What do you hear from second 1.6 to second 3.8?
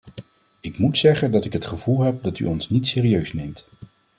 gevoel heb dat u ons niet serieus neemt.